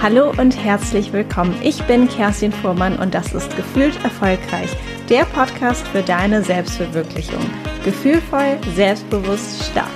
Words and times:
Hallo 0.00 0.30
und 0.30 0.56
herzlich 0.56 1.12
willkommen. 1.12 1.60
Ich 1.60 1.82
bin 1.88 2.08
Kerstin 2.08 2.52
Fuhrmann 2.52 3.00
und 3.00 3.14
das 3.14 3.34
ist 3.34 3.56
Gefühlt 3.56 3.96
Erfolgreich, 4.04 4.70
der 5.08 5.24
Podcast 5.24 5.86
für 5.88 6.02
deine 6.02 6.40
Selbstverwirklichung. 6.44 7.44
Gefühlvoll, 7.84 8.58
selbstbewusst, 8.76 9.64
stark. 9.64 9.88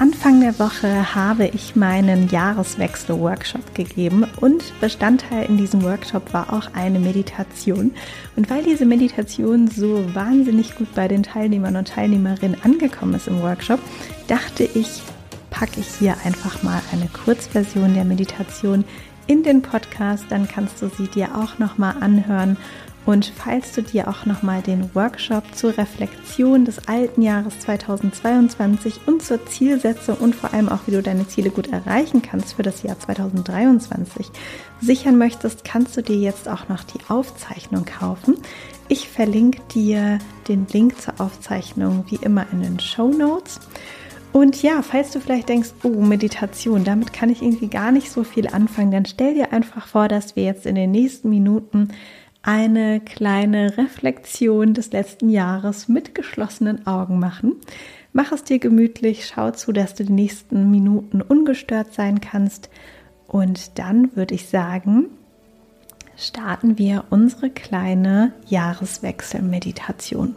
Anfang 0.00 0.40
der 0.40 0.58
Woche 0.58 1.14
habe 1.14 1.46
ich 1.46 1.76
meinen 1.76 2.28
Jahreswechsel-Workshop 2.28 3.76
gegeben 3.76 4.26
und 4.40 4.78
Bestandteil 4.80 5.46
in 5.48 5.56
diesem 5.56 5.84
Workshop 5.84 6.34
war 6.34 6.52
auch 6.52 6.74
eine 6.74 6.98
Meditation. 6.98 7.92
Und 8.34 8.50
weil 8.50 8.64
diese 8.64 8.84
Meditation 8.84 9.68
so 9.68 10.12
wahnsinnig 10.12 10.74
gut 10.74 10.92
bei 10.96 11.06
den 11.06 11.22
Teilnehmern 11.22 11.76
und 11.76 11.86
Teilnehmerinnen 11.86 12.56
angekommen 12.64 13.14
ist 13.14 13.28
im 13.28 13.40
Workshop, 13.40 13.78
dachte 14.26 14.64
ich, 14.64 15.00
packe 15.54 15.78
ich 15.78 15.86
hier 15.86 16.16
einfach 16.24 16.64
mal 16.64 16.82
eine 16.90 17.08
Kurzversion 17.08 17.94
der 17.94 18.04
Meditation 18.04 18.84
in 19.28 19.44
den 19.44 19.62
Podcast, 19.62 20.24
dann 20.28 20.48
kannst 20.48 20.82
du 20.82 20.88
sie 20.88 21.06
dir 21.06 21.36
auch 21.36 21.60
noch 21.60 21.78
mal 21.78 21.92
anhören 22.00 22.56
und 23.06 23.32
falls 23.36 23.72
du 23.72 23.82
dir 23.82 24.08
auch 24.08 24.26
nochmal 24.26 24.62
den 24.62 24.92
Workshop 24.94 25.44
zur 25.54 25.78
Reflexion 25.78 26.64
des 26.64 26.88
alten 26.88 27.22
Jahres 27.22 27.60
2022 27.60 29.00
und 29.06 29.22
zur 29.22 29.46
Zielsetzung 29.46 30.16
und 30.16 30.34
vor 30.34 30.52
allem 30.52 30.68
auch, 30.68 30.80
wie 30.86 30.92
du 30.92 31.02
deine 31.02 31.28
Ziele 31.28 31.50
gut 31.50 31.68
erreichen 31.68 32.20
kannst 32.22 32.54
für 32.54 32.62
das 32.62 32.82
Jahr 32.82 32.98
2023 32.98 34.26
sichern 34.80 35.18
möchtest, 35.18 35.64
kannst 35.64 35.96
du 35.96 36.02
dir 36.02 36.16
jetzt 36.16 36.48
auch 36.48 36.68
noch 36.68 36.82
die 36.82 37.00
Aufzeichnung 37.08 37.84
kaufen. 37.84 38.38
Ich 38.88 39.08
verlinke 39.08 39.60
dir 39.72 40.18
den 40.48 40.66
Link 40.72 41.00
zur 41.00 41.20
Aufzeichnung 41.20 42.04
wie 42.08 42.16
immer 42.16 42.46
in 42.52 42.62
den 42.62 42.80
Show 42.80 43.08
Notes. 43.08 43.60
Und 44.34 44.64
ja, 44.64 44.82
falls 44.82 45.12
du 45.12 45.20
vielleicht 45.20 45.48
denkst, 45.48 45.70
oh, 45.84 46.00
Meditation, 46.00 46.82
damit 46.82 47.12
kann 47.12 47.30
ich 47.30 47.40
irgendwie 47.40 47.68
gar 47.68 47.92
nicht 47.92 48.10
so 48.10 48.24
viel 48.24 48.48
anfangen, 48.48 48.90
dann 48.90 49.06
stell 49.06 49.34
dir 49.34 49.52
einfach 49.52 49.86
vor, 49.86 50.08
dass 50.08 50.34
wir 50.34 50.42
jetzt 50.42 50.66
in 50.66 50.74
den 50.74 50.90
nächsten 50.90 51.30
Minuten 51.30 51.90
eine 52.42 52.98
kleine 52.98 53.78
Reflexion 53.78 54.74
des 54.74 54.90
letzten 54.90 55.28
Jahres 55.28 55.86
mit 55.86 56.16
geschlossenen 56.16 56.84
Augen 56.84 57.20
machen. 57.20 57.54
Mach 58.12 58.32
es 58.32 58.42
dir 58.42 58.58
gemütlich, 58.58 59.24
schau 59.32 59.52
zu, 59.52 59.70
dass 59.70 59.94
du 59.94 60.04
die 60.04 60.12
nächsten 60.12 60.68
Minuten 60.68 61.22
ungestört 61.22 61.94
sein 61.94 62.20
kannst. 62.20 62.70
Und 63.28 63.78
dann 63.78 64.16
würde 64.16 64.34
ich 64.34 64.48
sagen, 64.48 65.10
starten 66.16 66.76
wir 66.76 67.04
unsere 67.08 67.50
kleine 67.50 68.32
Jahreswechselmeditation. 68.48 70.34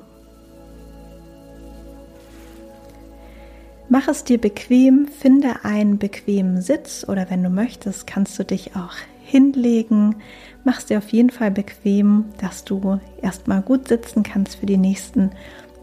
Mach 3.89 4.09
es 4.09 4.25
dir 4.25 4.37
bequem, 4.37 5.07
finde 5.07 5.63
einen 5.63 5.97
bequemen 5.97 6.61
Sitz 6.61 7.05
oder 7.07 7.29
wenn 7.29 7.41
du 7.41 7.49
möchtest, 7.49 8.05
kannst 8.05 8.37
du 8.37 8.43
dich 8.43 8.75
auch 8.75 8.93
hinlegen. 9.23 10.17
Mach 10.65 10.79
es 10.79 10.85
dir 10.87 10.97
auf 10.97 11.09
jeden 11.09 11.29
Fall 11.29 11.51
bequem, 11.51 12.25
dass 12.41 12.65
du 12.65 12.99
erstmal 13.21 13.61
gut 13.61 13.87
sitzen 13.87 14.23
kannst 14.23 14.57
für 14.57 14.65
die 14.65 14.77
nächsten 14.77 15.31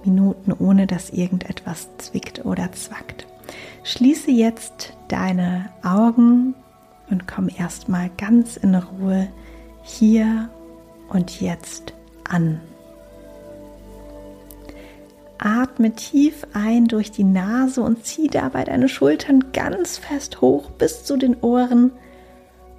Minuten, 0.04 0.52
ohne 0.52 0.86
dass 0.86 1.10
irgendetwas 1.10 1.88
zwickt 1.96 2.44
oder 2.44 2.70
zwackt. 2.72 3.26
Schließe 3.84 4.30
jetzt 4.30 4.92
deine 5.08 5.70
Augen 5.82 6.54
und 7.08 7.26
komm 7.26 7.48
erstmal 7.48 8.10
ganz 8.18 8.58
in 8.58 8.74
Ruhe 8.74 9.28
hier 9.82 10.50
und 11.08 11.40
jetzt 11.40 11.94
an. 12.28 12.60
Atme 15.44 15.92
tief 15.92 16.46
ein 16.54 16.86
durch 16.86 17.10
die 17.10 17.22
Nase 17.22 17.82
und 17.82 18.06
zieh 18.06 18.28
dabei 18.28 18.64
deine 18.64 18.88
Schultern 18.88 19.52
ganz 19.52 19.98
fest 19.98 20.40
hoch 20.40 20.70
bis 20.70 21.04
zu 21.04 21.18
den 21.18 21.36
Ohren 21.42 21.92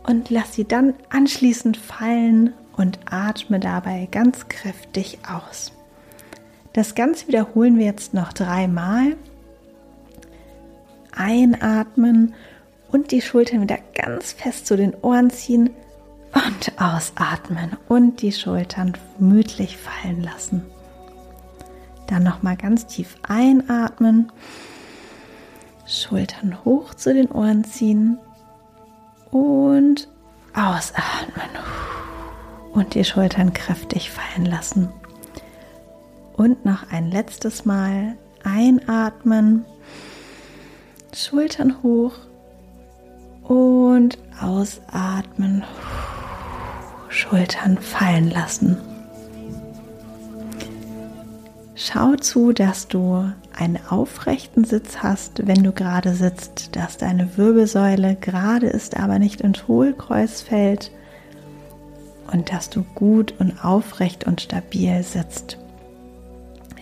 und 0.08 0.32
lass 0.32 0.56
sie 0.56 0.66
dann 0.66 0.96
anschließend 1.10 1.78
fallen 1.78 2.54
und 2.76 3.00
atme 3.06 3.60
dabei 3.60 4.08
ganz 4.10 4.48
kräftig 4.48 5.20
aus. 5.32 5.74
Das 6.74 6.96
Ganze 6.96 7.28
wiederholen 7.28 7.78
wir 7.78 7.86
jetzt 7.86 8.16
noch 8.16 8.34
dreimal. 8.34 9.16
Einatmen 11.16 12.34
und 12.92 13.12
die 13.12 13.22
Schultern 13.22 13.62
wieder 13.62 13.78
ganz 13.94 14.34
fest 14.34 14.66
zu 14.66 14.76
den 14.76 14.96
Ohren 15.04 15.30
ziehen 15.30 15.70
und 16.34 16.82
ausatmen 16.82 17.78
und 17.88 18.24
die 18.24 18.32
Schultern 18.32 18.94
gemütlich 19.20 19.78
fallen 19.78 20.24
lassen. 20.24 20.64
Dann 22.08 22.24
nochmal 22.24 22.56
ganz 22.56 22.86
tief 22.86 23.18
einatmen, 23.28 24.32
Schultern 25.88 26.64
hoch 26.66 26.94
zu 26.94 27.14
den 27.14 27.32
Ohren 27.32 27.64
ziehen 27.64 28.18
und 29.32 30.08
ausatmen. 30.54 31.50
Und 32.74 32.94
die 32.94 33.06
Schultern 33.06 33.54
kräftig 33.54 34.12
fallen 34.12 34.46
lassen. 34.46 34.90
Und 36.34 36.66
noch 36.66 36.92
ein 36.92 37.10
letztes 37.12 37.66
Mal 37.66 38.18
einatmen. 38.44 39.66
Schultern 41.14 41.82
hoch 41.82 42.14
und 43.44 44.18
ausatmen. 44.42 45.64
Schultern 47.10 47.78
fallen 47.78 48.30
lassen. 48.30 48.78
Schau 51.78 52.16
zu, 52.16 52.54
dass 52.54 52.88
du 52.88 53.30
einen 53.54 53.78
aufrechten 53.90 54.64
Sitz 54.64 55.00
hast, 55.00 55.46
wenn 55.46 55.62
du 55.62 55.74
gerade 55.74 56.14
sitzt, 56.14 56.74
dass 56.78 56.98
deine 56.98 57.38
Wirbelsäule 57.38 58.16
gerade 58.16 58.68
ist, 58.68 58.96
aber 58.98 59.20
nicht 59.20 59.42
ins 59.42 59.68
Hohlkreuz 59.68 60.42
fällt 60.42 60.92
und 62.32 62.52
dass 62.52 62.70
du 62.70 62.84
gut 62.96 63.34
und 63.40 63.64
aufrecht 63.64 64.26
und 64.26 64.40
stabil 64.40 65.04
sitzt. 65.04 65.58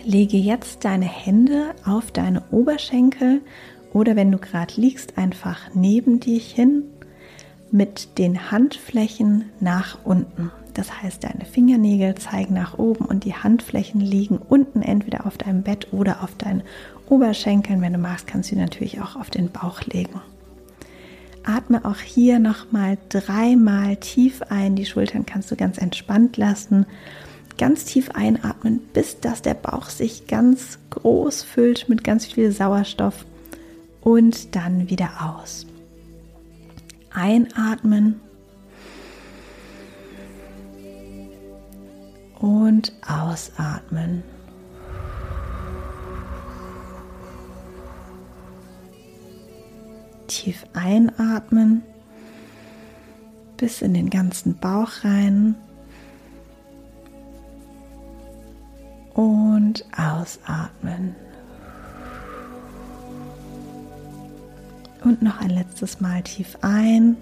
Lege 0.04 0.36
jetzt 0.36 0.84
deine 0.84 1.06
Hände 1.06 1.74
auf 1.84 2.12
deine 2.12 2.44
Oberschenkel 2.52 3.40
oder 3.92 4.14
wenn 4.14 4.30
du 4.30 4.38
gerade 4.38 4.74
liegst, 4.80 5.18
einfach 5.18 5.58
neben 5.74 6.20
dich 6.20 6.52
hin 6.52 6.84
mit 7.72 8.16
den 8.18 8.52
Handflächen 8.52 9.46
nach 9.58 9.98
unten. 10.04 10.52
Das 10.74 11.02
heißt, 11.02 11.22
deine 11.22 11.44
Fingernägel 11.44 12.16
zeigen 12.16 12.54
nach 12.54 12.78
oben 12.78 13.04
und 13.04 13.24
die 13.24 13.34
Handflächen 13.34 14.00
liegen 14.00 14.38
unten 14.38 14.82
entweder 14.82 15.24
auf 15.24 15.38
deinem 15.38 15.62
Bett 15.62 15.92
oder 15.92 16.22
auf 16.22 16.34
deinen 16.36 16.62
Oberschenkeln. 17.08 17.80
Wenn 17.80 17.92
du 17.92 17.98
magst, 17.98 18.26
kannst 18.26 18.50
du 18.50 18.56
natürlich 18.56 19.00
auch 19.00 19.14
auf 19.16 19.30
den 19.30 19.50
Bauch 19.50 19.82
legen. 19.82 20.20
Atme 21.44 21.84
auch 21.84 21.98
hier 21.98 22.38
nochmal 22.38 22.98
dreimal 23.08 23.96
tief 23.96 24.42
ein. 24.48 24.74
Die 24.74 24.86
Schultern 24.86 25.26
kannst 25.26 25.50
du 25.50 25.56
ganz 25.56 25.78
entspannt 25.78 26.36
lassen. 26.36 26.86
Ganz 27.56 27.84
tief 27.84 28.10
einatmen, 28.10 28.80
bis 28.92 29.20
dass 29.20 29.42
der 29.42 29.54
Bauch 29.54 29.88
sich 29.90 30.26
ganz 30.26 30.78
groß 30.90 31.44
füllt 31.44 31.88
mit 31.88 32.02
ganz 32.02 32.26
viel 32.26 32.50
Sauerstoff 32.50 33.24
und 34.00 34.56
dann 34.56 34.90
wieder 34.90 35.38
aus. 35.38 35.66
Einatmen 37.12 38.20
und 42.44 42.92
ausatmen. 43.08 44.22
Tief 50.26 50.66
einatmen 50.74 51.82
bis 53.56 53.80
in 53.80 53.94
den 53.94 54.10
ganzen 54.10 54.58
Bauch 54.58 54.90
rein 55.04 55.54
und 59.14 59.86
ausatmen. 59.96 61.16
Und 65.02 65.22
noch 65.22 65.40
ein 65.40 65.48
letztes 65.48 65.98
Mal 66.02 66.22
tief 66.22 66.58
ein 66.60 67.16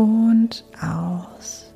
und 0.00 0.64
aus. 0.80 1.74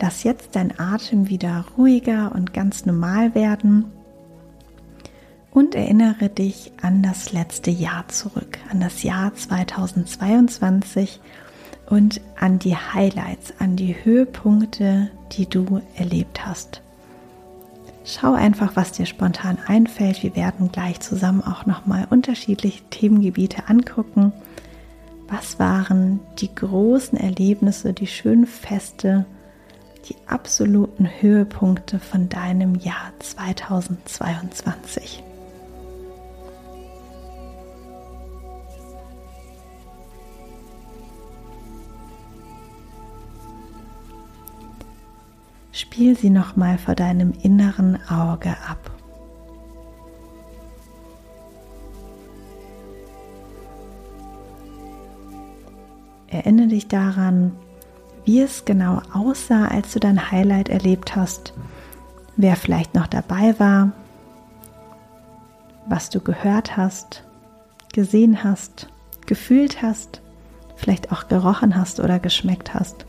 Lass 0.00 0.22
jetzt 0.22 0.56
dein 0.56 0.78
Atem 0.80 1.28
wieder 1.28 1.66
ruhiger 1.76 2.32
und 2.34 2.54
ganz 2.54 2.86
normal 2.86 3.34
werden 3.34 3.92
und 5.50 5.74
erinnere 5.74 6.30
dich 6.30 6.72
an 6.80 7.02
das 7.02 7.34
letzte 7.34 7.70
Jahr 7.70 8.08
zurück, 8.08 8.58
an 8.70 8.80
das 8.80 9.02
Jahr 9.02 9.34
2022 9.34 11.20
und 11.90 12.22
an 12.40 12.58
die 12.58 12.74
Highlights, 12.74 13.52
an 13.58 13.76
die 13.76 13.94
Höhepunkte, 14.02 15.10
die 15.32 15.46
du 15.46 15.82
erlebt 15.94 16.46
hast. 16.46 16.80
Schau 18.04 18.34
einfach, 18.34 18.74
was 18.74 18.92
dir 18.92 19.06
spontan 19.06 19.58
einfällt. 19.66 20.22
Wir 20.22 20.34
werden 20.34 20.72
gleich 20.72 21.00
zusammen 21.00 21.42
auch 21.42 21.66
nochmal 21.66 22.06
unterschiedliche 22.10 22.82
Themengebiete 22.90 23.68
angucken. 23.68 24.32
Was 25.28 25.58
waren 25.58 26.20
die 26.38 26.54
großen 26.54 27.18
Erlebnisse, 27.18 27.92
die 27.92 28.06
schönen 28.06 28.46
Feste, 28.46 29.24
die 30.08 30.16
absoluten 30.26 31.08
Höhepunkte 31.20 32.00
von 32.00 32.28
deinem 32.28 32.74
Jahr 32.74 33.12
2022. 33.20 35.22
Spiel 45.82 46.16
sie 46.16 46.30
nochmal 46.30 46.78
vor 46.78 46.94
deinem 46.94 47.32
inneren 47.42 47.98
Auge 48.08 48.50
ab. 48.50 48.92
Erinnere 56.28 56.68
dich 56.68 56.86
daran, 56.86 57.50
wie 58.24 58.40
es 58.40 58.64
genau 58.64 59.02
aussah, 59.12 59.66
als 59.66 59.92
du 59.92 59.98
dein 59.98 60.30
Highlight 60.30 60.68
erlebt 60.68 61.16
hast, 61.16 61.52
wer 62.36 62.54
vielleicht 62.54 62.94
noch 62.94 63.08
dabei 63.08 63.58
war, 63.58 63.90
was 65.88 66.10
du 66.10 66.20
gehört 66.20 66.76
hast, 66.76 67.24
gesehen 67.92 68.44
hast, 68.44 68.86
gefühlt 69.26 69.82
hast, 69.82 70.22
vielleicht 70.76 71.10
auch 71.10 71.26
gerochen 71.26 71.74
hast 71.74 71.98
oder 71.98 72.20
geschmeckt 72.20 72.72
hast. 72.72 73.04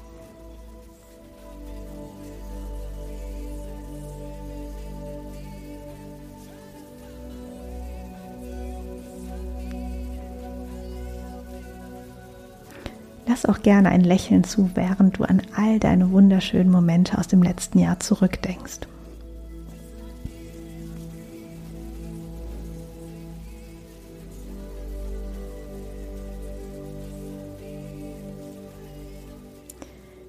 Lass 13.46 13.58
auch 13.58 13.62
gerne 13.62 13.90
ein 13.90 14.02
Lächeln 14.02 14.46
zu, 14.46 14.70
während 14.74 15.18
du 15.18 15.24
an 15.24 15.42
all 15.56 15.78
deine 15.80 16.12
wunderschönen 16.12 16.72
Momente 16.72 17.18
aus 17.18 17.28
dem 17.28 17.44
letzten 17.44 17.80
Jahr 17.80 18.00
zurückdenkst. 18.00 18.80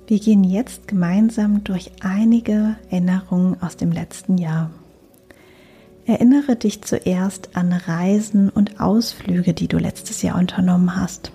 Wir 0.06 0.18
gehen 0.18 0.44
jetzt 0.44 0.88
gemeinsam 0.88 1.62
durch 1.62 1.92
einige 2.00 2.76
Erinnerungen 2.90 3.62
aus 3.62 3.76
dem 3.76 3.92
letzten 3.92 4.38
Jahr. 4.38 4.70
Erinnere 6.04 6.56
dich 6.56 6.82
zuerst 6.82 7.56
an 7.56 7.72
Reisen 7.72 8.50
und 8.50 8.80
Ausflüge, 8.80 9.54
die 9.54 9.68
du 9.68 9.78
letztes 9.78 10.20
Jahr 10.22 10.36
unternommen 10.36 10.96
hast. 10.96 11.32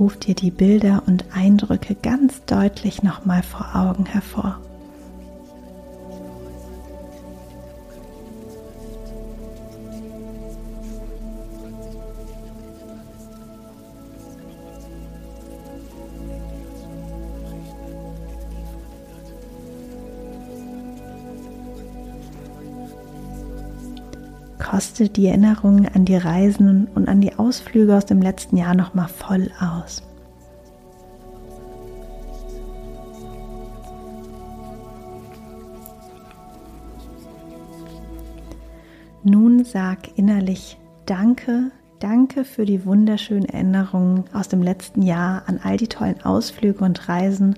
Ruf 0.00 0.16
dir 0.16 0.34
die 0.34 0.50
Bilder 0.50 1.02
und 1.06 1.26
Eindrücke 1.32 1.94
ganz 1.94 2.44
deutlich 2.46 3.02
nochmal 3.02 3.42
vor 3.42 3.76
Augen 3.76 4.06
hervor. 4.06 4.58
Koste 25.00 25.08
die 25.08 25.28
Erinnerungen 25.28 25.88
an 25.88 26.04
die 26.04 26.16
Reisen 26.16 26.86
und 26.94 27.08
an 27.08 27.22
die 27.22 27.34
Ausflüge 27.38 27.96
aus 27.96 28.04
dem 28.04 28.20
letzten 28.20 28.58
Jahr 28.58 28.74
noch 28.74 28.92
mal 28.92 29.08
voll 29.08 29.50
aus. 29.58 30.02
Nun 39.22 39.64
sag 39.64 40.18
innerlich 40.18 40.76
Danke, 41.06 41.70
danke 41.98 42.44
für 42.44 42.66
die 42.66 42.84
wunderschönen 42.84 43.46
Erinnerungen 43.46 44.24
aus 44.34 44.48
dem 44.48 44.62
letzten 44.62 45.00
Jahr 45.00 45.44
an 45.46 45.60
all 45.62 45.78
die 45.78 45.88
tollen 45.88 46.20
Ausflüge 46.22 46.84
und 46.84 47.08
Reisen 47.08 47.54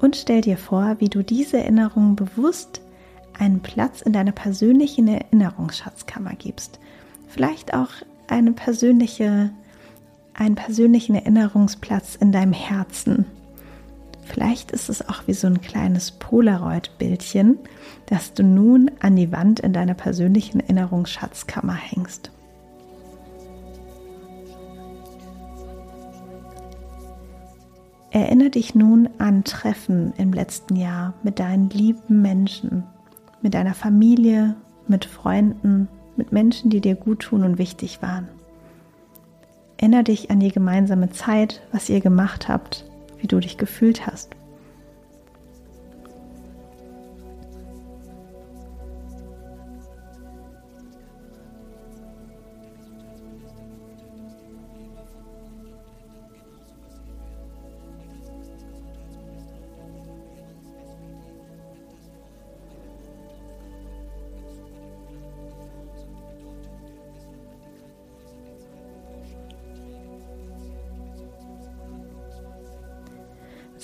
und 0.00 0.14
stell 0.14 0.40
dir 0.40 0.56
vor, 0.56 0.96
wie 1.00 1.08
du 1.08 1.22
diese 1.24 1.58
Erinnerungen 1.58 2.14
bewusst 2.14 2.80
einen 3.38 3.60
Platz 3.60 4.02
in 4.02 4.12
deiner 4.12 4.32
persönlichen 4.32 5.08
Erinnerungsschatzkammer 5.08 6.34
gibst. 6.34 6.78
Vielleicht 7.28 7.74
auch 7.74 7.90
eine 8.28 8.52
persönliche, 8.52 9.50
einen 10.34 10.54
persönlichen 10.54 11.14
Erinnerungsplatz 11.14 12.16
in 12.16 12.32
deinem 12.32 12.52
Herzen. 12.52 13.26
Vielleicht 14.24 14.70
ist 14.70 14.88
es 14.88 15.06
auch 15.08 15.26
wie 15.26 15.34
so 15.34 15.46
ein 15.46 15.60
kleines 15.60 16.12
Polaroid-Bildchen, 16.12 17.58
das 18.06 18.32
du 18.32 18.42
nun 18.42 18.90
an 19.00 19.16
die 19.16 19.32
Wand 19.32 19.60
in 19.60 19.72
deiner 19.72 19.94
persönlichen 19.94 20.60
Erinnerungsschatzkammer 20.60 21.74
hängst. 21.74 22.30
Erinnere 28.10 28.50
dich 28.50 28.76
nun 28.76 29.08
an 29.18 29.42
Treffen 29.42 30.12
im 30.16 30.32
letzten 30.32 30.76
Jahr 30.76 31.14
mit 31.24 31.40
deinen 31.40 31.68
lieben 31.68 32.22
Menschen, 32.22 32.84
mit 33.44 33.54
deiner 33.54 33.74
Familie, 33.74 34.56
mit 34.88 35.04
Freunden, 35.04 35.86
mit 36.16 36.32
Menschen, 36.32 36.70
die 36.70 36.80
dir 36.80 36.96
gut 36.96 37.20
tun 37.20 37.44
und 37.44 37.58
wichtig 37.58 38.02
waren. 38.02 38.26
Erinnere 39.76 40.04
dich 40.04 40.30
an 40.30 40.40
die 40.40 40.50
gemeinsame 40.50 41.10
Zeit, 41.10 41.62
was 41.70 41.88
ihr 41.88 42.00
gemacht 42.00 42.48
habt, 42.48 42.84
wie 43.18 43.26
du 43.26 43.38
dich 43.38 43.58
gefühlt 43.58 44.06
hast. 44.06 44.34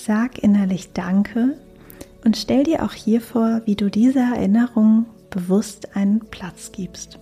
Sag 0.07 0.39
innerlich 0.39 0.95
Danke 0.95 1.59
und 2.25 2.39
stell 2.39 2.65
dir 2.65 2.85
auch 2.85 2.95
hier 2.95 3.21
vor, 3.21 3.61
wie 3.67 3.77
du 3.77 3.91
dieser 3.91 4.35
Erinnerung 4.35 5.05
bewusst 5.29 5.95
einen 5.95 6.21
Platz 6.21 6.73
gibst. 6.73 7.19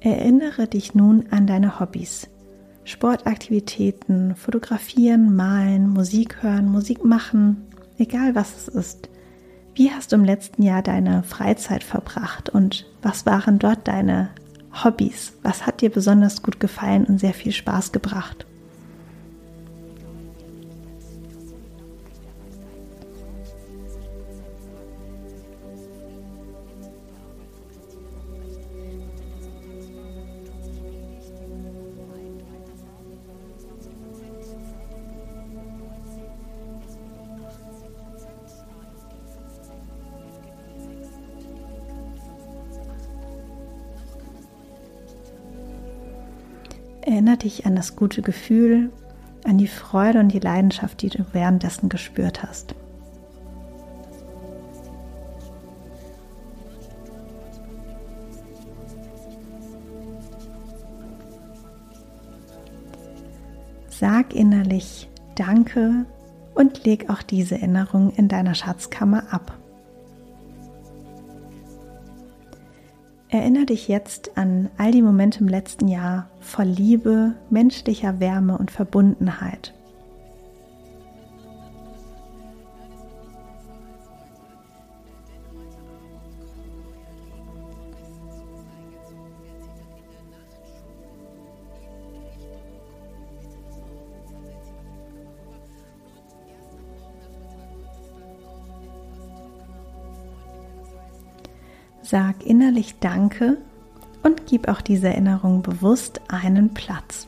Erinnere 0.00 0.68
dich 0.68 0.94
nun 0.94 1.26
an 1.30 1.46
deine 1.46 1.78
Hobbys. 1.78 2.28
Sportaktivitäten, 2.84 4.36
fotografieren, 4.36 5.36
malen, 5.36 5.90
Musik 5.90 6.42
hören, 6.42 6.70
Musik 6.70 7.04
machen, 7.04 7.66
egal 7.98 8.34
was 8.34 8.56
es 8.56 8.68
ist. 8.68 9.10
Wie 9.74 9.90
hast 9.90 10.12
du 10.12 10.16
im 10.16 10.24
letzten 10.24 10.62
Jahr 10.62 10.80
deine 10.80 11.22
Freizeit 11.24 11.84
verbracht 11.84 12.48
und 12.48 12.86
was 13.02 13.26
waren 13.26 13.58
dort 13.58 13.86
deine 13.86 14.30
Hobbys? 14.84 15.32
Was 15.42 15.66
hat 15.66 15.80
dir 15.80 15.90
besonders 15.90 16.42
gut 16.42 16.60
gefallen 16.60 17.04
und 17.04 17.18
sehr 17.18 17.34
viel 17.34 17.52
Spaß 17.52 17.92
gebracht? 17.92 18.46
Dich 47.46 47.64
an 47.64 47.76
das 47.76 47.94
gute 47.94 48.22
Gefühl, 48.22 48.90
an 49.44 49.56
die 49.56 49.68
Freude 49.68 50.18
und 50.18 50.32
die 50.32 50.40
Leidenschaft, 50.40 51.00
die 51.00 51.10
du 51.10 51.24
währenddessen 51.32 51.88
gespürt 51.88 52.42
hast. 52.42 52.74
Sag 63.88 64.34
innerlich 64.34 65.08
Danke 65.36 66.04
und 66.54 66.84
leg 66.84 67.08
auch 67.08 67.22
diese 67.22 67.54
Erinnerung 67.54 68.10
in 68.10 68.28
deiner 68.28 68.54
Schatzkammer 68.54 69.32
ab. 69.32 69.55
Erinnere 73.28 73.66
dich 73.66 73.88
jetzt 73.88 74.38
an 74.38 74.70
all 74.78 74.92
die 74.92 75.02
Momente 75.02 75.40
im 75.40 75.48
letzten 75.48 75.88
Jahr 75.88 76.28
voll 76.40 76.66
Liebe, 76.66 77.34
menschlicher 77.50 78.20
Wärme 78.20 78.56
und 78.56 78.70
Verbundenheit. 78.70 79.74
Sag 102.08 102.46
innerlich 102.46 103.00
Danke 103.00 103.58
und 104.22 104.46
gib 104.46 104.68
auch 104.68 104.80
diese 104.80 105.08
Erinnerung 105.08 105.62
bewusst 105.62 106.20
einen 106.28 106.72
Platz. 106.72 107.26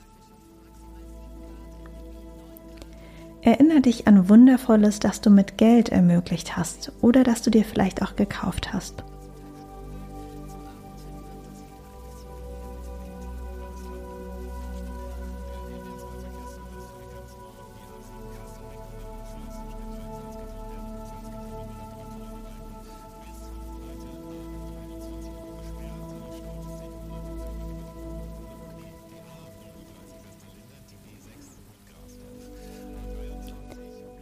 Erinnere 3.42 3.80
dich 3.80 4.06
an 4.06 4.28
Wundervolles, 4.28 5.00
das 5.00 5.20
du 5.20 5.30
mit 5.30 5.58
Geld 5.58 5.88
ermöglicht 5.88 6.56
hast 6.56 6.92
oder 7.00 7.24
das 7.24 7.42
du 7.42 7.50
dir 7.50 7.64
vielleicht 7.64 8.02
auch 8.02 8.14
gekauft 8.14 8.72
hast. 8.72 9.02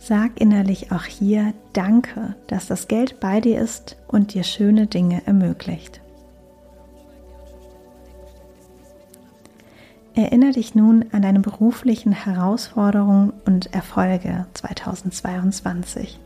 Sag 0.07 0.41
innerlich 0.41 0.93
auch 0.93 1.03
hier 1.03 1.53
Danke, 1.73 2.37
dass 2.47 2.69
das 2.69 2.87
Geld 2.87 3.19
bei 3.19 3.41
dir 3.41 3.61
ist 3.61 3.97
und 4.07 4.35
dir 4.35 4.45
schöne 4.45 4.87
Dinge 4.87 5.27
ermöglicht. 5.27 6.01
Erinnere 10.15 10.53
dich 10.53 10.77
nun 10.77 11.07
an 11.11 11.23
deine 11.23 11.41
beruflichen 11.41 12.13
Herausforderungen 12.13 13.33
und 13.47 13.75
Erfolge 13.75 14.47
2022. 14.55 16.21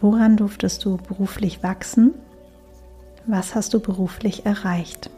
Woran 0.00 0.36
durftest 0.36 0.84
du 0.84 0.96
beruflich 0.96 1.62
wachsen? 1.62 2.14
Was 3.26 3.54
hast 3.54 3.74
du 3.74 3.80
beruflich 3.80 4.46
erreicht? 4.46 5.10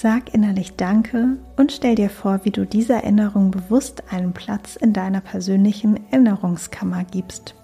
Sag 0.00 0.32
innerlich 0.32 0.76
Danke 0.76 1.38
und 1.56 1.72
stell 1.72 1.96
dir 1.96 2.08
vor, 2.08 2.44
wie 2.44 2.52
du 2.52 2.64
dieser 2.64 2.98
Erinnerung 3.02 3.50
bewusst 3.50 4.04
einen 4.12 4.32
Platz 4.32 4.76
in 4.76 4.92
deiner 4.92 5.20
persönlichen 5.20 5.98
Erinnerungskammer 6.12 7.02
gibst. 7.02 7.56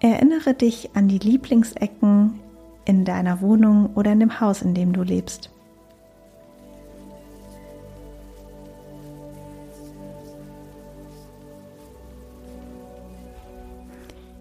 Erinnere 0.00 0.52
dich 0.52 0.90
an 0.92 1.08
die 1.08 1.16
Lieblingsecken 1.16 2.38
in 2.84 3.06
deiner 3.06 3.40
Wohnung 3.40 3.94
oder 3.94 4.12
in 4.12 4.20
dem 4.20 4.40
Haus, 4.40 4.60
in 4.60 4.74
dem 4.74 4.92
du 4.92 5.02
lebst. 5.02 5.48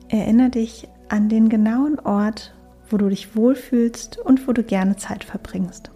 Erinnere 0.09 0.49
dich 0.49 0.89
an 1.07 1.29
den 1.29 1.47
genauen 1.47 2.01
Ort, 2.01 2.53
wo 2.89 2.97
du 2.97 3.09
dich 3.09 3.35
wohlfühlst 3.35 4.17
und 4.17 4.47
wo 4.47 4.53
du 4.53 4.63
gerne 4.63 4.95
Zeit 4.97 5.23
verbringst. 5.23 5.91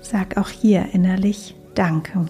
Sag 0.00 0.38
auch 0.38 0.48
hier 0.48 0.88
innerlich 0.92 1.54
Danke. 1.74 2.26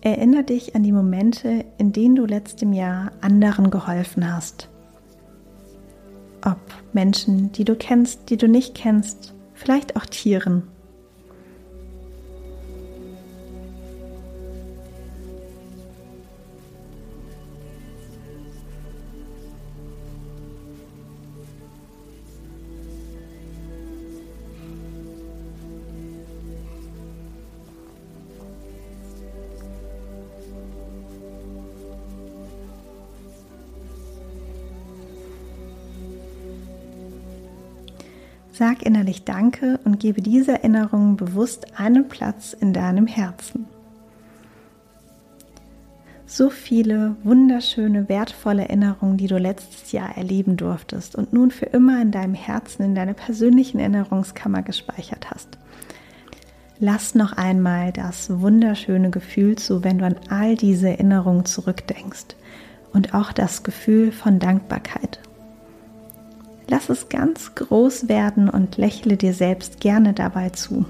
Erinnere 0.00 0.44
dich 0.44 0.74
an 0.76 0.84
die 0.84 0.92
Momente, 0.92 1.64
in 1.76 1.92
denen 1.92 2.14
du 2.14 2.24
letztem 2.24 2.72
Jahr 2.72 3.12
anderen 3.20 3.70
geholfen 3.70 4.32
hast. 4.32 4.68
Ob 6.44 6.58
Menschen, 6.92 7.50
die 7.52 7.64
du 7.64 7.74
kennst, 7.74 8.30
die 8.30 8.36
du 8.36 8.46
nicht 8.46 8.74
kennst, 8.74 9.34
vielleicht 9.54 9.96
auch 9.96 10.06
Tieren. 10.06 10.62
Sag 38.58 38.82
innerlich 38.82 39.22
Danke 39.22 39.78
und 39.84 40.00
gebe 40.00 40.20
diese 40.20 40.50
Erinnerung 40.50 41.16
bewusst 41.16 41.78
einen 41.78 42.08
Platz 42.08 42.56
in 42.58 42.72
deinem 42.72 43.06
Herzen. 43.06 43.66
So 46.26 46.50
viele 46.50 47.14
wunderschöne, 47.22 48.08
wertvolle 48.08 48.62
Erinnerungen, 48.62 49.16
die 49.16 49.28
du 49.28 49.38
letztes 49.38 49.92
Jahr 49.92 50.16
erleben 50.16 50.56
durftest 50.56 51.14
und 51.14 51.32
nun 51.32 51.52
für 51.52 51.66
immer 51.66 52.02
in 52.02 52.10
deinem 52.10 52.34
Herzen, 52.34 52.82
in 52.82 52.96
deiner 52.96 53.14
persönlichen 53.14 53.78
Erinnerungskammer 53.78 54.62
gespeichert 54.62 55.30
hast. 55.30 55.50
Lass 56.80 57.14
noch 57.14 57.34
einmal 57.34 57.92
das 57.92 58.40
wunderschöne 58.40 59.10
Gefühl 59.10 59.54
zu, 59.54 59.84
wenn 59.84 59.98
du 59.98 60.04
an 60.04 60.16
all 60.30 60.56
diese 60.56 60.88
Erinnerungen 60.88 61.44
zurückdenkst 61.44 62.34
und 62.92 63.14
auch 63.14 63.30
das 63.30 63.62
Gefühl 63.62 64.10
von 64.10 64.40
Dankbarkeit 64.40 65.20
Lass 66.70 66.90
es 66.90 67.08
ganz 67.08 67.54
groß 67.54 68.08
werden 68.08 68.50
und 68.50 68.76
lächle 68.76 69.16
dir 69.16 69.32
selbst 69.32 69.80
gerne 69.80 70.12
dabei 70.12 70.50
zu. 70.50 70.84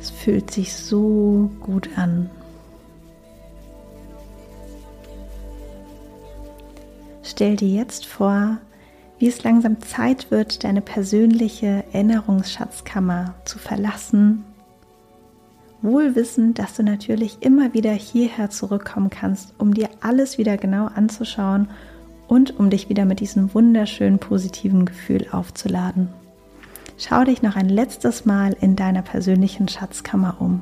Es 0.00 0.10
fühlt 0.10 0.52
sich 0.52 0.72
so 0.72 1.50
gut 1.60 1.90
an. 1.96 2.30
Stell 7.40 7.56
dir 7.56 7.68
jetzt 7.68 8.04
vor, 8.04 8.58
wie 9.18 9.26
es 9.26 9.42
langsam 9.44 9.80
Zeit 9.80 10.30
wird, 10.30 10.62
deine 10.62 10.82
persönliche 10.82 11.84
Erinnerungsschatzkammer 11.90 13.34
zu 13.46 13.58
verlassen. 13.58 14.44
Wohl 15.80 16.14
wissend, 16.16 16.58
dass 16.58 16.74
du 16.74 16.82
natürlich 16.82 17.38
immer 17.40 17.72
wieder 17.72 17.92
hierher 17.92 18.50
zurückkommen 18.50 19.08
kannst, 19.08 19.54
um 19.56 19.72
dir 19.72 19.88
alles 20.02 20.36
wieder 20.36 20.58
genau 20.58 20.88
anzuschauen 20.88 21.70
und 22.28 22.60
um 22.60 22.68
dich 22.68 22.90
wieder 22.90 23.06
mit 23.06 23.20
diesem 23.20 23.54
wunderschönen 23.54 24.18
positiven 24.18 24.84
Gefühl 24.84 25.26
aufzuladen. 25.32 26.10
Schau 26.98 27.24
dich 27.24 27.40
noch 27.40 27.56
ein 27.56 27.70
letztes 27.70 28.26
Mal 28.26 28.54
in 28.60 28.76
deiner 28.76 29.00
persönlichen 29.00 29.66
Schatzkammer 29.66 30.36
um. 30.40 30.60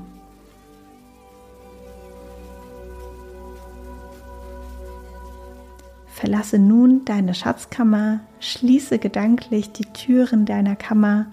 Verlasse 6.19 6.59
nun 6.59 7.05
deine 7.05 7.33
Schatzkammer, 7.33 8.19
schließe 8.41 8.99
gedanklich 8.99 9.71
die 9.71 9.85
Türen 9.85 10.47
deiner 10.47 10.75
Kammer 10.75 11.27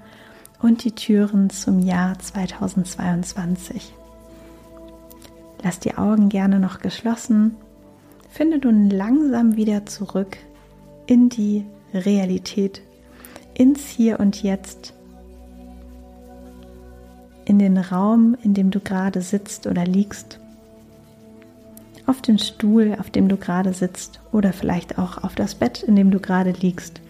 und 0.62 0.84
die 0.84 0.92
Türen 0.92 1.50
zum 1.50 1.80
Jahr 1.80 2.20
2022. 2.20 3.96
Lass 5.64 5.80
die 5.80 5.98
Augen 5.98 6.30
gerne 6.30 6.60
noch 6.60 6.82
geschlossen. 6.82 7.56
Finde 8.30 8.60
nun 8.60 8.92
langsam 8.92 9.56
wieder 9.56 9.88
zurück 9.88 10.38
in 11.08 11.30
die 11.30 11.66
Realität, 11.92 12.84
ins 13.56 13.88
Hier 13.88 14.20
und 14.20 14.44
Jetzt, 14.44 14.94
in 17.46 17.58
den 17.58 17.80
Raum, 17.80 18.38
in 18.44 18.54
dem 18.54 18.70
du 18.70 18.80
gerade 18.80 19.24
sitzt 19.24 19.66
oder 19.66 19.84
liegst 19.84 20.40
auf 22.08 22.22
den 22.22 22.40
Stuhl, 22.40 22.96
auf 23.00 23.10
dem 23.10 23.28
du 23.28 23.38
gerade 23.38 23.74
sitzt 23.74 24.20
oder 24.32 24.54
vielleicht 24.54 24.98
auch 24.98 25.24
auf 25.24 25.36
das 25.36 25.56
Bett, 25.56 25.84
in 25.84 25.96
dem 25.96 26.12
du 26.12 26.20
gerade 26.20 26.52
liegst. 26.52 27.02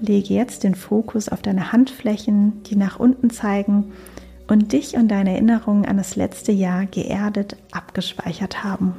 Lege 0.00 0.34
jetzt 0.34 0.64
den 0.64 0.74
Fokus 0.74 1.28
auf 1.28 1.40
deine 1.40 1.72
Handflächen, 1.72 2.62
die 2.64 2.76
nach 2.76 3.00
unten 3.00 3.30
zeigen 3.30 3.92
und 4.48 4.72
dich 4.72 4.96
und 4.96 5.08
deine 5.08 5.32
Erinnerungen 5.32 5.86
an 5.86 5.96
das 5.96 6.16
letzte 6.16 6.52
Jahr 6.52 6.84
geerdet 6.86 7.56
abgespeichert 7.72 8.62
haben. 8.62 8.94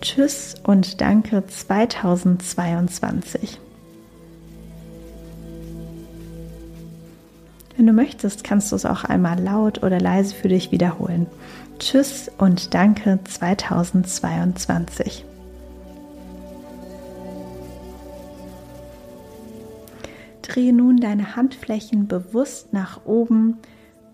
Tschüss 0.00 0.56
und 0.64 1.00
danke 1.00 1.46
2022. 1.46 3.60
Wenn 7.82 7.88
du 7.88 7.94
möchtest, 7.94 8.44
kannst 8.44 8.70
du 8.70 8.76
es 8.76 8.86
auch 8.86 9.02
einmal 9.02 9.40
laut 9.40 9.82
oder 9.82 9.98
leise 9.98 10.36
für 10.36 10.46
dich 10.46 10.70
wiederholen. 10.70 11.26
Tschüss 11.80 12.30
und 12.38 12.74
danke 12.74 13.18
2022. 13.24 15.24
Drehe 20.42 20.72
nun 20.72 20.98
deine 20.98 21.34
Handflächen 21.34 22.06
bewusst 22.06 22.72
nach 22.72 23.04
oben, 23.04 23.58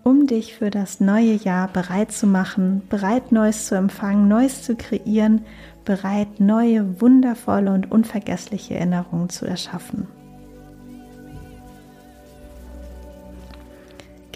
um 0.03 0.25
dich 0.25 0.55
für 0.55 0.71
das 0.71 0.99
neue 0.99 1.35
Jahr 1.35 1.67
bereit 1.67 2.11
zu 2.11 2.25
machen, 2.25 2.81
bereit 2.89 3.31
Neues 3.31 3.67
zu 3.67 3.75
empfangen, 3.75 4.27
Neues 4.27 4.63
zu 4.63 4.77
kreieren, 4.77 5.45
bereit 5.85 6.39
neue, 6.39 6.99
wundervolle 7.01 7.71
und 7.71 7.91
unvergessliche 7.91 8.73
Erinnerungen 8.73 9.29
zu 9.29 9.45
erschaffen. 9.45 10.07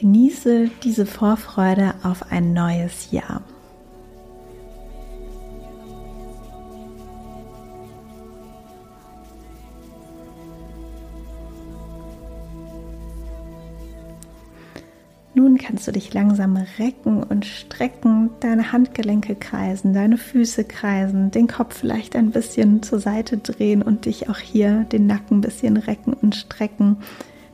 Genieße 0.03 0.69
diese 0.83 1.05
Vorfreude 1.05 1.93
auf 2.03 2.29
ein 2.29 2.51
neues 2.51 3.11
Jahr. 3.11 3.41
Nun 15.33 15.57
kannst 15.57 15.87
du 15.87 15.93
dich 15.93 16.13
langsam 16.13 16.57
recken 16.77 17.23
und 17.23 17.45
strecken, 17.45 18.29
deine 18.41 18.73
Handgelenke 18.73 19.35
kreisen, 19.35 19.93
deine 19.93 20.17
Füße 20.17 20.65
kreisen, 20.65 21.31
den 21.31 21.47
Kopf 21.47 21.77
vielleicht 21.77 22.17
ein 22.17 22.31
bisschen 22.31 22.83
zur 22.83 22.99
Seite 22.99 23.37
drehen 23.37 23.81
und 23.81 24.03
dich 24.03 24.27
auch 24.27 24.39
hier 24.39 24.83
den 24.91 25.07
Nacken 25.07 25.37
ein 25.37 25.41
bisschen 25.41 25.77
recken 25.77 26.11
und 26.11 26.35
strecken. 26.35 26.97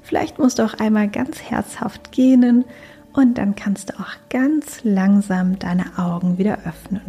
Vielleicht 0.01 0.39
musst 0.39 0.59
du 0.59 0.63
auch 0.63 0.73
einmal 0.75 1.07
ganz 1.07 1.41
herzhaft 1.41 2.11
gähnen 2.11 2.65
und 3.13 3.37
dann 3.37 3.55
kannst 3.55 3.89
du 3.89 3.99
auch 3.99 4.15
ganz 4.29 4.83
langsam 4.83 5.59
deine 5.59 5.97
Augen 5.97 6.37
wieder 6.37 6.59
öffnen. 6.65 7.01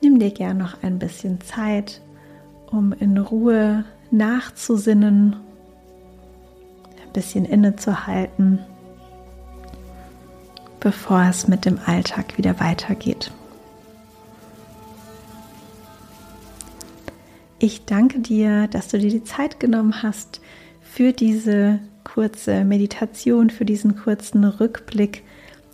Nimm 0.00 0.18
dir 0.18 0.30
gern 0.30 0.58
noch 0.58 0.82
ein 0.82 0.98
bisschen 0.98 1.40
Zeit, 1.40 2.00
um 2.70 2.92
in 2.92 3.18
Ruhe 3.18 3.84
nachzusinnen, 4.10 5.36
ein 7.04 7.12
bisschen 7.12 7.44
innezuhalten, 7.44 8.60
bevor 10.80 11.22
es 11.22 11.48
mit 11.48 11.64
dem 11.64 11.78
Alltag 11.86 12.38
wieder 12.38 12.60
weitergeht. 12.60 13.32
Ich 17.58 17.86
danke 17.86 18.18
dir, 18.18 18.68
dass 18.68 18.88
du 18.88 18.98
dir 18.98 19.10
die 19.10 19.24
Zeit 19.24 19.60
genommen 19.60 20.02
hast 20.02 20.40
für 20.82 21.12
diese 21.12 21.80
kurze 22.04 22.64
Meditation, 22.64 23.48
für 23.48 23.64
diesen 23.64 23.96
kurzen 23.96 24.44
Rückblick 24.44 25.22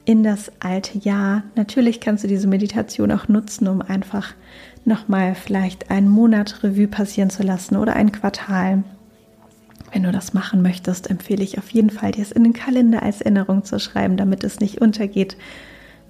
in 0.05 0.23
das 0.23 0.53
alte 0.61 0.99
Jahr. 0.99 1.43
Natürlich 1.57 2.01
kannst 2.01 2.23
du 2.23 2.29
diese 2.29 2.47
Meditation 2.47 3.11
auch 3.11 3.29
nutzen, 3.29 3.67
um 3.67 3.83
einfach 3.83 4.35
nochmal 4.85 5.35
vielleicht 5.35 5.91
einen 5.91 6.09
Monat 6.09 6.63
Revue 6.63 6.89
passieren 6.89 7.31
zu 7.31 7.43
lassen 7.43 7.77
oder 7.77 7.95
ein 7.95 8.13
Quartal. 8.13 8.85
Wenn 9.93 10.05
du 10.05 10.13
das 10.13 10.35
machen 10.35 10.63
möchtest, 10.63 11.11
empfehle 11.11 11.45
ich 11.45 11.59
auf 11.59 11.71
jeden 11.71 11.91
Fall, 11.91 12.13
dir 12.13 12.23
es 12.23 12.33
in 12.33 12.45
den 12.45 12.55
Kalender 12.55 13.03
als 13.03 13.21
Erinnerung 13.21 13.65
zu 13.65 13.79
schreiben, 13.79 14.17
damit 14.17 14.43
es 14.45 14.61
nicht 14.61 14.81
untergeht, 14.81 15.37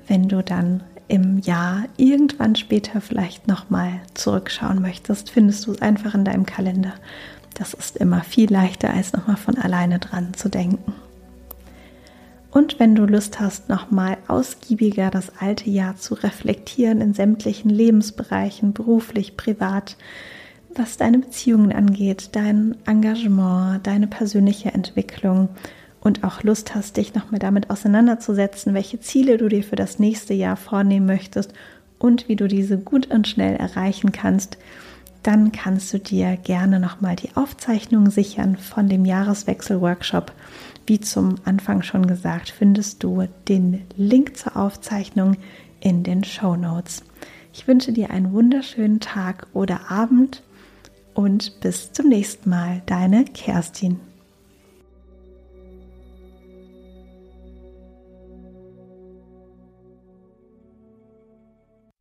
wenn 0.06 0.28
du 0.28 0.42
dann 0.42 0.82
im 1.08 1.38
Jahr 1.38 1.84
irgendwann 1.96 2.56
später 2.56 3.00
vielleicht 3.00 3.48
nochmal 3.48 4.00
zurückschauen 4.14 4.80
möchtest, 4.80 5.30
findest 5.30 5.66
du 5.66 5.72
es 5.72 5.82
einfach 5.82 6.14
in 6.14 6.24
deinem 6.24 6.46
Kalender. 6.46 6.94
Das 7.54 7.74
ist 7.74 7.96
immer 7.96 8.22
viel 8.22 8.50
leichter, 8.50 8.90
als 8.90 9.12
nochmal 9.12 9.36
von 9.36 9.58
alleine 9.58 9.98
dran 9.98 10.34
zu 10.34 10.48
denken. 10.48 10.94
Und 12.50 12.78
wenn 12.78 12.94
du 12.94 13.06
Lust 13.06 13.40
hast, 13.40 13.70
nochmal 13.70 14.18
ausgiebiger 14.28 15.10
das 15.10 15.32
alte 15.40 15.70
Jahr 15.70 15.96
zu 15.96 16.14
reflektieren 16.14 17.00
in 17.00 17.14
sämtlichen 17.14 17.70
Lebensbereichen, 17.70 18.74
beruflich, 18.74 19.38
privat, 19.38 19.96
was 20.74 20.98
deine 20.98 21.18
Beziehungen 21.18 21.72
angeht, 21.72 22.30
dein 22.32 22.76
Engagement, 22.86 23.86
deine 23.86 24.06
persönliche 24.06 24.72
Entwicklung 24.72 25.48
und 26.02 26.24
auch 26.24 26.42
Lust 26.42 26.74
hast, 26.74 26.96
dich 26.96 27.14
nochmal 27.14 27.38
damit 27.38 27.70
auseinanderzusetzen, 27.70 28.74
welche 28.74 29.00
Ziele 29.00 29.38
du 29.38 29.48
dir 29.48 29.62
für 29.62 29.76
das 29.76 29.98
nächste 29.98 30.34
Jahr 30.34 30.56
vornehmen 30.56 31.06
möchtest 31.06 31.52
und 31.98 32.28
wie 32.28 32.36
du 32.36 32.48
diese 32.48 32.76
gut 32.76 33.06
und 33.10 33.28
schnell 33.28 33.54
erreichen 33.56 34.10
kannst, 34.10 34.58
dann 35.22 35.52
kannst 35.52 35.92
du 35.92 35.98
dir 35.98 36.36
gerne 36.36 36.80
nochmal 36.80 37.14
die 37.14 37.36
Aufzeichnung 37.36 38.10
sichern 38.10 38.56
von 38.56 38.88
dem 38.88 39.04
Jahreswechsel-Workshop. 39.04 40.32
Wie 40.86 40.98
zum 40.98 41.36
Anfang 41.44 41.82
schon 41.82 42.06
gesagt, 42.06 42.50
findest 42.50 43.04
du 43.04 43.28
den 43.46 43.82
Link 43.96 44.36
zur 44.36 44.56
Aufzeichnung 44.56 45.36
in 45.78 46.02
den 46.02 46.24
Show 46.24 46.56
Notes. 46.56 47.04
Ich 47.52 47.68
wünsche 47.68 47.92
dir 47.92 48.10
einen 48.10 48.32
wunderschönen 48.32 48.98
Tag 48.98 49.46
oder 49.52 49.90
Abend 49.90 50.42
und 51.14 51.60
bis 51.60 51.92
zum 51.92 52.08
nächsten 52.08 52.50
Mal. 52.50 52.82
Deine 52.86 53.24
Kerstin. 53.24 54.00